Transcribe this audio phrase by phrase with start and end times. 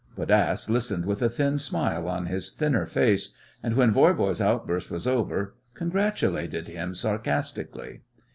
[0.17, 5.05] Bodasse listened with a thin smile on his thinner face, and when Voirbo's outburst was
[5.05, 8.01] over congratulated him sarcastically.